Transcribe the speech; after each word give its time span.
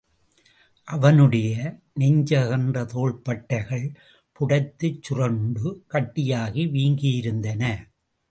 அவனுடைய, 0.83 1.79
நெஞ்சு 1.93 2.37
அகன்று 2.37 2.85
தோள்பட்டைகள், 2.85 3.85
புடைத்துச் 4.39 5.01
சுருண்டு 5.01 5.83
கட்டியாகி 5.91 6.63
வீங்கியிருந்தன. 6.71 7.63